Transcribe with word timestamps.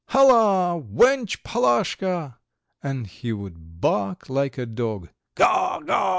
Hulla, 0.07 0.81
wench 0.81 1.43
Palashka!" 1.43 2.37
and 2.81 3.05
he 3.05 3.31
would 3.31 3.79
bark 3.79 4.31
like 4.31 4.57
a 4.57 4.65
dog: 4.65 5.09
"Ga! 5.35 5.79
Ga!" 5.81 6.09